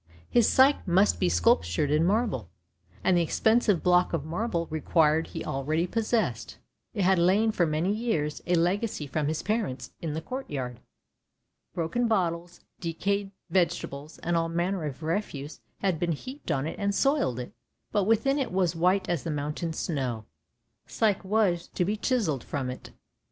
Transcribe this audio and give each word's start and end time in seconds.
His 0.31 0.49
Psyche 0.49 0.79
must 0.87 1.19
be 1.19 1.29
sculptured 1.29 1.91
in 1.91 2.03
marble, 2.05 2.49
and 3.03 3.15
the 3.15 3.21
expensive 3.21 3.83
block 3.83 4.13
of 4.13 4.25
marble 4.25 4.65
required 4.71 5.27
he 5.27 5.45
already 5.45 5.85
possessed: 5.85 6.57
it 6.95 7.03
had 7.03 7.19
lain 7.19 7.51
for 7.51 7.67
many 7.67 7.93
years, 7.93 8.41
a 8.47 8.55
legacy 8.55 9.05
from 9.05 9.27
his 9.27 9.43
parents, 9.43 9.91
in 10.01 10.15
the 10.15 10.19
court 10.21 10.49
yard. 10.49 10.79
Broken 11.75 12.07
bottles, 12.07 12.61
decayed 12.79 13.29
vegetables, 13.51 14.17
and 14.23 14.35
all 14.35 14.49
manner 14.49 14.85
of 14.85 15.03
refuse, 15.03 15.59
had 15.81 15.99
been 15.99 16.13
heaped 16.13 16.49
on 16.49 16.65
it 16.65 16.79
and 16.79 16.95
soiled 16.95 17.39
it, 17.39 17.53
but 17.91 18.05
within 18.05 18.39
it 18.39 18.51
was 18.51 18.75
white 18.75 19.07
as 19.07 19.21
the 19.23 19.29
mountain 19.29 19.71
snow. 19.71 20.25
Psyche 20.87 21.21
was 21.27 21.67
to 21.67 21.85
be 21.85 21.95
chiselled 21.95 22.43
from 22.43 22.71
it. 22.71 22.89